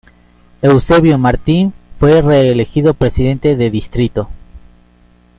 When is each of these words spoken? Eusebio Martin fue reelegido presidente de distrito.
Eusebio 0.63 1.19
Martin 1.19 1.71
fue 1.99 2.23
reelegido 2.23 2.95
presidente 2.95 3.55
de 3.55 3.69
distrito. 3.69 4.29